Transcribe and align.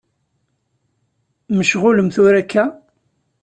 Mecɣulem 1.55 2.09
tura 2.15 2.37
akka? 2.41 2.63